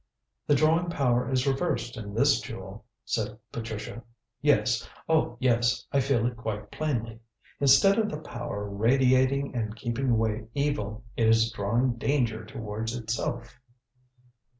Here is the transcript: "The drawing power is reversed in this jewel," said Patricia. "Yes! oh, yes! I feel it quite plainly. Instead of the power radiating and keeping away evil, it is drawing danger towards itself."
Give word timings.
"The 0.47 0.55
drawing 0.55 0.89
power 0.89 1.29
is 1.31 1.45
reversed 1.45 1.95
in 1.95 2.15
this 2.15 2.39
jewel," 2.41 2.85
said 3.05 3.37
Patricia. 3.51 4.01
"Yes! 4.41 4.89
oh, 5.07 5.37
yes! 5.39 5.85
I 5.91 5.99
feel 5.99 6.25
it 6.25 6.35
quite 6.35 6.71
plainly. 6.71 7.19
Instead 7.59 7.99
of 7.99 8.09
the 8.09 8.17
power 8.17 8.67
radiating 8.67 9.53
and 9.55 9.75
keeping 9.75 10.09
away 10.09 10.47
evil, 10.55 11.03
it 11.15 11.27
is 11.27 11.51
drawing 11.51 11.97
danger 11.97 12.43
towards 12.43 12.95
itself." 12.95 13.59